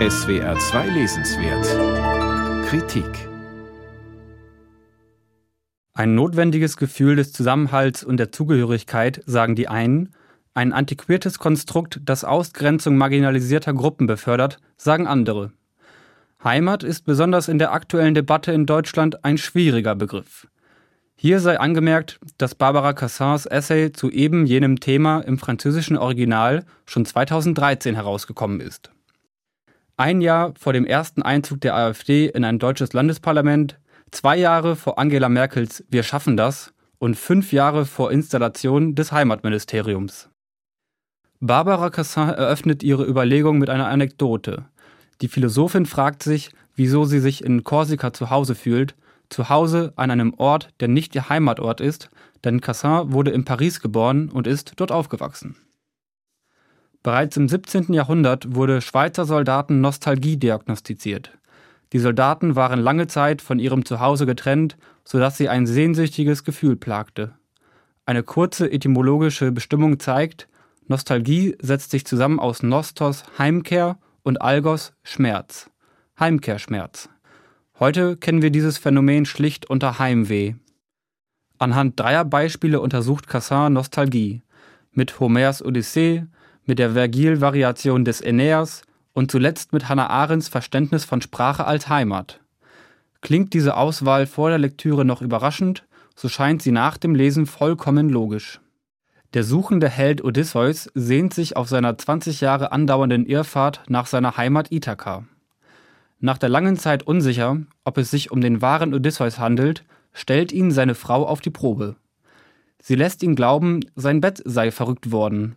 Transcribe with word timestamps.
SWR 0.00 0.58
2 0.58 0.88
Lesenswert 0.88 2.66
Kritik 2.66 3.06
Ein 5.92 6.16
notwendiges 6.16 6.76
Gefühl 6.76 7.14
des 7.14 7.32
Zusammenhalts 7.32 8.02
und 8.02 8.16
der 8.16 8.32
Zugehörigkeit, 8.32 9.22
sagen 9.24 9.54
die 9.54 9.68
einen, 9.68 10.08
ein 10.52 10.72
antiquiertes 10.72 11.38
Konstrukt, 11.38 12.00
das 12.04 12.24
Ausgrenzung 12.24 12.96
marginalisierter 12.96 13.72
Gruppen 13.72 14.08
befördert, 14.08 14.58
sagen 14.76 15.06
andere. 15.06 15.52
Heimat 16.42 16.82
ist 16.82 17.04
besonders 17.06 17.46
in 17.46 17.60
der 17.60 17.72
aktuellen 17.72 18.14
Debatte 18.14 18.50
in 18.50 18.66
Deutschland 18.66 19.24
ein 19.24 19.38
schwieriger 19.38 19.94
Begriff. 19.94 20.48
Hier 21.14 21.38
sei 21.38 21.60
angemerkt, 21.60 22.18
dass 22.36 22.56
Barbara 22.56 22.94
Cassins 22.94 23.46
Essay 23.46 23.92
zu 23.92 24.10
eben 24.10 24.44
jenem 24.44 24.80
Thema 24.80 25.20
im 25.20 25.38
französischen 25.38 25.96
Original 25.96 26.64
schon 26.84 27.06
2013 27.06 27.94
herausgekommen 27.94 28.60
ist. 28.60 28.90
Ein 29.96 30.20
Jahr 30.20 30.54
vor 30.58 30.72
dem 30.72 30.86
ersten 30.86 31.22
Einzug 31.22 31.60
der 31.60 31.76
AfD 31.76 32.26
in 32.26 32.44
ein 32.44 32.58
deutsches 32.58 32.92
Landesparlament, 32.94 33.78
zwei 34.10 34.36
Jahre 34.36 34.74
vor 34.74 34.98
Angela 34.98 35.28
Merkels 35.28 35.84
Wir 35.88 36.02
schaffen 36.02 36.36
das 36.36 36.74
und 36.98 37.16
fünf 37.16 37.52
Jahre 37.52 37.86
vor 37.86 38.10
Installation 38.10 38.96
des 38.96 39.12
Heimatministeriums. 39.12 40.30
Barbara 41.38 41.90
Cassin 41.90 42.28
eröffnet 42.30 42.82
ihre 42.82 43.04
Überlegung 43.04 43.58
mit 43.58 43.70
einer 43.70 43.86
Anekdote. 43.86 44.64
Die 45.20 45.28
Philosophin 45.28 45.86
fragt 45.86 46.24
sich, 46.24 46.50
wieso 46.74 47.04
sie 47.04 47.20
sich 47.20 47.44
in 47.44 47.62
Korsika 47.62 48.12
zu 48.12 48.30
Hause 48.30 48.56
fühlt, 48.56 48.96
zu 49.28 49.48
Hause 49.48 49.92
an 49.94 50.10
einem 50.10 50.34
Ort, 50.38 50.70
der 50.80 50.88
nicht 50.88 51.14
ihr 51.14 51.28
Heimatort 51.28 51.80
ist, 51.80 52.10
denn 52.42 52.60
Cassin 52.60 53.12
wurde 53.12 53.30
in 53.30 53.44
Paris 53.44 53.80
geboren 53.80 54.28
und 54.28 54.48
ist 54.48 54.72
dort 54.74 54.90
aufgewachsen. 54.90 55.54
Bereits 57.04 57.36
im 57.36 57.50
17. 57.50 57.92
Jahrhundert 57.92 58.54
wurde 58.54 58.80
Schweizer 58.80 59.26
Soldaten 59.26 59.82
Nostalgie 59.82 60.38
diagnostiziert. 60.38 61.32
Die 61.92 61.98
Soldaten 61.98 62.56
waren 62.56 62.80
lange 62.80 63.08
Zeit 63.08 63.42
von 63.42 63.58
ihrem 63.58 63.84
Zuhause 63.84 64.24
getrennt, 64.24 64.78
sodass 65.04 65.36
sie 65.36 65.50
ein 65.50 65.66
sehnsüchtiges 65.66 66.44
Gefühl 66.44 66.76
plagte. 66.76 67.34
Eine 68.06 68.22
kurze 68.22 68.72
etymologische 68.72 69.52
Bestimmung 69.52 70.00
zeigt, 70.00 70.48
Nostalgie 70.88 71.54
setzt 71.60 71.90
sich 71.90 72.06
zusammen 72.06 72.40
aus 72.40 72.62
Nostos 72.62 73.24
Heimkehr 73.38 73.98
und 74.22 74.40
Algos 74.40 74.94
Schmerz. 75.02 75.70
Heimkehrschmerz. 76.18 77.10
Heute 77.78 78.16
kennen 78.16 78.40
wir 78.40 78.50
dieses 78.50 78.78
Phänomen 78.78 79.26
schlicht 79.26 79.68
unter 79.68 79.98
Heimweh. 79.98 80.54
Anhand 81.58 82.00
dreier 82.00 82.24
Beispiele 82.24 82.80
untersucht 82.80 83.26
Cassin 83.28 83.74
Nostalgie. 83.74 84.40
Mit 84.90 85.20
Homers 85.20 85.62
Odyssee, 85.62 86.24
mit 86.66 86.78
der 86.78 86.92
Vergil-Variation 86.92 88.04
des 88.04 88.22
Aeneas 88.22 88.82
und 89.12 89.30
zuletzt 89.30 89.72
mit 89.72 89.88
Hannah 89.88 90.08
Arendts 90.08 90.48
Verständnis 90.48 91.04
von 91.04 91.22
Sprache 91.22 91.66
als 91.66 91.88
Heimat. 91.88 92.40
Klingt 93.20 93.54
diese 93.54 93.76
Auswahl 93.76 94.26
vor 94.26 94.50
der 94.50 94.58
Lektüre 94.58 95.04
noch 95.04 95.22
überraschend, 95.22 95.84
so 96.14 96.28
scheint 96.28 96.62
sie 96.62 96.72
nach 96.72 96.96
dem 96.98 97.14
Lesen 97.14 97.46
vollkommen 97.46 98.08
logisch. 98.08 98.60
Der 99.32 99.42
suchende 99.42 99.88
Held 99.88 100.22
Odysseus 100.22 100.90
sehnt 100.94 101.34
sich 101.34 101.56
auf 101.56 101.68
seiner 101.68 101.98
20 101.98 102.40
Jahre 102.40 102.70
andauernden 102.70 103.26
Irrfahrt 103.26 103.82
nach 103.88 104.06
seiner 104.06 104.36
Heimat 104.36 104.70
Ithaka. 104.70 105.24
Nach 106.20 106.38
der 106.38 106.48
langen 106.48 106.76
Zeit 106.76 107.02
unsicher, 107.02 107.58
ob 107.84 107.98
es 107.98 108.10
sich 108.10 108.30
um 108.30 108.40
den 108.40 108.62
wahren 108.62 108.94
Odysseus 108.94 109.38
handelt, 109.38 109.84
stellt 110.12 110.52
ihn 110.52 110.70
seine 110.70 110.94
Frau 110.94 111.26
auf 111.26 111.40
die 111.40 111.50
Probe. 111.50 111.96
Sie 112.80 112.94
lässt 112.94 113.22
ihn 113.22 113.34
glauben, 113.34 113.80
sein 113.96 114.20
Bett 114.20 114.40
sei 114.44 114.70
verrückt 114.70 115.10
worden, 115.10 115.56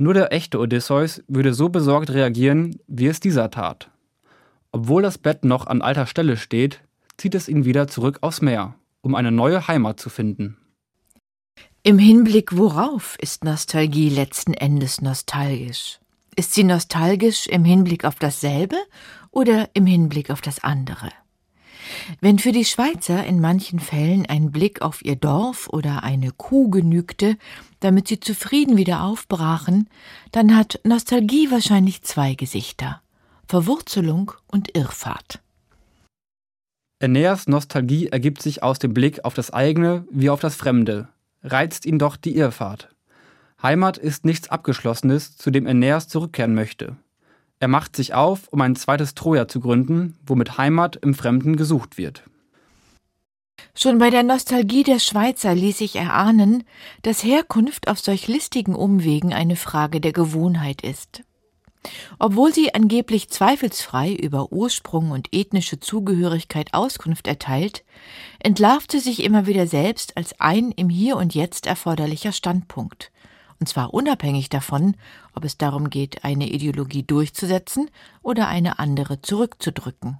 nur 0.00 0.14
der 0.14 0.32
echte 0.32 0.58
Odysseus 0.58 1.22
würde 1.28 1.52
so 1.52 1.68
besorgt 1.68 2.10
reagieren, 2.10 2.80
wie 2.86 3.06
es 3.06 3.20
dieser 3.20 3.50
tat. 3.50 3.90
Obwohl 4.72 5.02
das 5.02 5.18
Bett 5.18 5.44
noch 5.44 5.66
an 5.66 5.82
alter 5.82 6.06
Stelle 6.06 6.38
steht, 6.38 6.80
zieht 7.18 7.34
es 7.34 7.48
ihn 7.48 7.66
wieder 7.66 7.86
zurück 7.86 8.18
aufs 8.22 8.40
Meer, 8.40 8.74
um 9.02 9.14
eine 9.14 9.30
neue 9.30 9.68
Heimat 9.68 10.00
zu 10.00 10.08
finden. 10.08 10.56
Im 11.82 11.98
Hinblick 11.98 12.56
worauf 12.56 13.16
ist 13.20 13.44
Nostalgie 13.44 14.08
letzten 14.08 14.54
Endes 14.54 15.02
nostalgisch? 15.02 15.98
Ist 16.34 16.54
sie 16.54 16.64
nostalgisch 16.64 17.46
im 17.46 17.64
Hinblick 17.64 18.06
auf 18.06 18.14
dasselbe 18.14 18.76
oder 19.30 19.68
im 19.74 19.84
Hinblick 19.84 20.30
auf 20.30 20.40
das 20.40 20.64
andere? 20.64 21.10
Wenn 22.20 22.38
für 22.38 22.52
die 22.52 22.64
Schweizer 22.64 23.24
in 23.24 23.40
manchen 23.40 23.80
Fällen 23.80 24.26
ein 24.26 24.50
Blick 24.50 24.82
auf 24.82 25.04
ihr 25.04 25.16
Dorf 25.16 25.68
oder 25.68 26.02
eine 26.02 26.30
Kuh 26.32 26.70
genügte, 26.70 27.36
damit 27.80 28.08
sie 28.08 28.20
zufrieden 28.20 28.76
wieder 28.76 29.02
aufbrachen, 29.02 29.88
dann 30.32 30.56
hat 30.56 30.80
Nostalgie 30.84 31.50
wahrscheinlich 31.50 32.02
zwei 32.02 32.34
Gesichter 32.34 33.00
Verwurzelung 33.48 34.32
und 34.46 34.76
Irrfahrt. 34.76 35.40
Aeneas 37.02 37.48
Nostalgie 37.48 38.08
ergibt 38.08 38.42
sich 38.42 38.62
aus 38.62 38.78
dem 38.78 38.94
Blick 38.94 39.24
auf 39.24 39.34
das 39.34 39.50
eigene 39.50 40.06
wie 40.10 40.30
auf 40.30 40.40
das 40.40 40.54
Fremde, 40.54 41.08
reizt 41.42 41.86
ihn 41.86 41.98
doch 41.98 42.16
die 42.16 42.36
Irrfahrt. 42.36 42.94
Heimat 43.62 43.98
ist 43.98 44.24
nichts 44.24 44.48
Abgeschlossenes, 44.50 45.36
zu 45.36 45.50
dem 45.50 45.66
Aeneas 45.66 46.08
zurückkehren 46.08 46.54
möchte. 46.54 46.96
Er 47.60 47.68
macht 47.68 47.94
sich 47.94 48.14
auf, 48.14 48.48
um 48.48 48.60
ein 48.62 48.74
zweites 48.74 49.14
Troja 49.14 49.46
zu 49.46 49.60
gründen, 49.60 50.18
womit 50.26 50.56
Heimat 50.56 50.96
im 50.96 51.14
Fremden 51.14 51.56
gesucht 51.56 51.98
wird. 51.98 52.24
Schon 53.74 53.98
bei 53.98 54.08
der 54.08 54.22
Nostalgie 54.22 54.82
der 54.82 54.98
Schweizer 54.98 55.54
ließ 55.54 55.78
sich 55.78 55.96
erahnen, 55.96 56.64
dass 57.02 57.22
Herkunft 57.22 57.88
auf 57.88 58.00
solch 58.00 58.26
listigen 58.26 58.74
Umwegen 58.74 59.34
eine 59.34 59.56
Frage 59.56 60.00
der 60.00 60.12
Gewohnheit 60.12 60.80
ist. 60.80 61.22
Obwohl 62.18 62.52
sie 62.52 62.74
angeblich 62.74 63.28
zweifelsfrei 63.28 64.12
über 64.12 64.52
Ursprung 64.52 65.10
und 65.10 65.28
ethnische 65.32 65.80
Zugehörigkeit 65.80 66.74
Auskunft 66.74 67.26
erteilt, 67.26 67.84
entlarvt 68.38 68.92
sie 68.92 68.98
sich 69.00 69.22
immer 69.22 69.46
wieder 69.46 69.66
selbst 69.66 70.16
als 70.16 70.38
ein 70.40 70.72
im 70.72 70.88
Hier 70.88 71.16
und 71.16 71.34
Jetzt 71.34 71.66
erforderlicher 71.66 72.32
Standpunkt, 72.32 73.12
und 73.60 73.68
zwar 73.68 73.94
unabhängig 73.94 74.48
davon, 74.48 74.96
ob 75.34 75.44
es 75.44 75.58
darum 75.58 75.90
geht, 75.90 76.24
eine 76.24 76.50
Ideologie 76.50 77.02
durchzusetzen 77.02 77.90
oder 78.22 78.48
eine 78.48 78.78
andere 78.78 79.20
zurückzudrücken. 79.20 80.18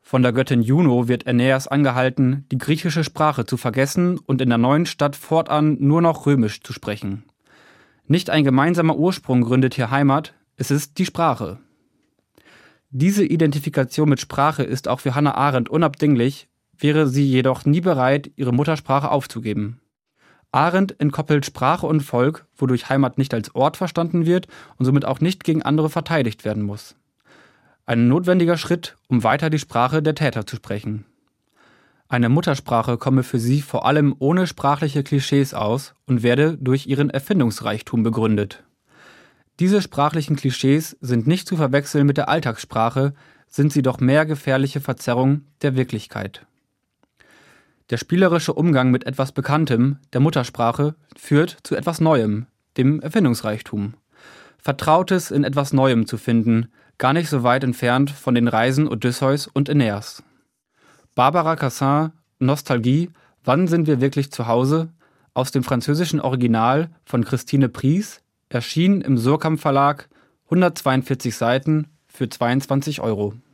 Von 0.00 0.22
der 0.22 0.32
Göttin 0.32 0.62
Juno 0.62 1.08
wird 1.08 1.26
Aeneas 1.26 1.66
angehalten, 1.66 2.46
die 2.52 2.58
griechische 2.58 3.02
Sprache 3.02 3.44
zu 3.44 3.56
vergessen 3.56 4.18
und 4.18 4.40
in 4.40 4.48
der 4.48 4.58
neuen 4.58 4.86
Stadt 4.86 5.16
fortan 5.16 5.76
nur 5.80 6.00
noch 6.00 6.26
römisch 6.26 6.62
zu 6.62 6.72
sprechen. 6.72 7.24
Nicht 8.06 8.30
ein 8.30 8.44
gemeinsamer 8.44 8.96
Ursprung 8.96 9.42
gründet 9.42 9.74
hier 9.74 9.90
Heimat, 9.90 10.34
es 10.56 10.70
ist 10.70 10.98
die 10.98 11.06
Sprache. 11.06 11.58
Diese 12.90 13.24
Identifikation 13.24 14.08
mit 14.08 14.20
Sprache 14.20 14.62
ist 14.62 14.86
auch 14.86 15.00
für 15.00 15.16
Hannah 15.16 15.34
Arendt 15.34 15.68
unabdinglich, 15.68 16.48
wäre 16.78 17.08
sie 17.08 17.26
jedoch 17.26 17.64
nie 17.64 17.80
bereit, 17.80 18.30
ihre 18.36 18.52
Muttersprache 18.52 19.10
aufzugeben. 19.10 19.80
Arendt 20.56 20.98
entkoppelt 20.98 21.44
Sprache 21.44 21.86
und 21.86 22.00
Volk, 22.00 22.46
wodurch 22.56 22.88
Heimat 22.88 23.18
nicht 23.18 23.34
als 23.34 23.54
Ort 23.54 23.76
verstanden 23.76 24.24
wird 24.24 24.48
und 24.78 24.86
somit 24.86 25.04
auch 25.04 25.20
nicht 25.20 25.44
gegen 25.44 25.60
andere 25.60 25.90
verteidigt 25.90 26.46
werden 26.46 26.62
muss. 26.62 26.96
Ein 27.84 28.08
notwendiger 28.08 28.56
Schritt, 28.56 28.96
um 29.06 29.22
weiter 29.22 29.50
die 29.50 29.58
Sprache 29.58 30.02
der 30.02 30.14
Täter 30.14 30.46
zu 30.46 30.56
sprechen. 30.56 31.04
Eine 32.08 32.30
Muttersprache 32.30 32.96
komme 32.96 33.22
für 33.22 33.38
sie 33.38 33.60
vor 33.60 33.84
allem 33.84 34.16
ohne 34.18 34.46
sprachliche 34.46 35.02
Klischees 35.02 35.52
aus 35.52 35.94
und 36.06 36.22
werde 36.22 36.56
durch 36.58 36.86
ihren 36.86 37.10
Erfindungsreichtum 37.10 38.02
begründet. 38.02 38.64
Diese 39.60 39.82
sprachlichen 39.82 40.36
Klischees 40.36 40.96
sind 41.02 41.26
nicht 41.26 41.46
zu 41.48 41.56
verwechseln 41.56 42.06
mit 42.06 42.16
der 42.16 42.30
Alltagssprache, 42.30 43.12
sind 43.46 43.74
sie 43.74 43.82
doch 43.82 44.00
mehr 44.00 44.24
gefährliche 44.24 44.80
Verzerrung 44.80 45.42
der 45.60 45.76
Wirklichkeit. 45.76 46.46
Der 47.90 47.98
spielerische 47.98 48.52
Umgang 48.52 48.90
mit 48.90 49.06
etwas 49.06 49.32
Bekanntem, 49.32 49.98
der 50.12 50.20
Muttersprache, 50.20 50.96
führt 51.16 51.58
zu 51.62 51.76
etwas 51.76 52.00
Neuem, 52.00 52.46
dem 52.76 53.00
Erfindungsreichtum. 53.00 53.94
Vertrautes 54.58 55.30
in 55.30 55.44
etwas 55.44 55.72
Neuem 55.72 56.06
zu 56.06 56.18
finden, 56.18 56.68
gar 56.98 57.12
nicht 57.12 57.28
so 57.28 57.42
weit 57.42 57.62
entfernt 57.62 58.10
von 58.10 58.34
den 58.34 58.48
Reisen 58.48 58.88
Odysseus 58.88 59.46
und 59.46 59.70
Aeneas. 59.70 60.24
Barbara 61.14 61.54
Cassin, 61.54 62.10
Nostalgie, 62.38 63.10
Wann 63.46 63.68
sind 63.68 63.86
wir 63.86 64.00
wirklich 64.00 64.32
zu 64.32 64.48
Hause? 64.48 64.88
Aus 65.32 65.52
dem 65.52 65.62
französischen 65.62 66.20
Original 66.20 66.90
von 67.04 67.24
Christine 67.24 67.68
Pries, 67.68 68.20
erschien 68.48 69.02
im 69.02 69.18
Surkamp 69.18 69.60
Verlag, 69.60 70.08
142 70.46 71.36
Seiten 71.36 71.86
für 72.08 72.28
22 72.28 73.00
Euro. 73.02 73.34